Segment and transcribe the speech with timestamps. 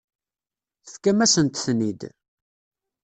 [0.85, 2.01] Tefkam-asent-ten-id.